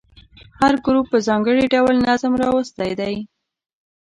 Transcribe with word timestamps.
هر 0.59 0.73
ګروپ 0.85 1.05
په 1.11 1.17
ځانګړي 1.27 1.65
ډول 1.73 1.95
نظم 2.07 2.33
راوستی 2.43 2.91
دی. 2.99 3.15